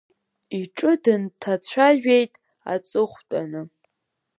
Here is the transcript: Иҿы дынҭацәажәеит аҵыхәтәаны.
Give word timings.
Иҿы 0.59 0.91
дынҭацәажәеит 1.03 2.33
аҵыхәтәаны. 2.73 3.61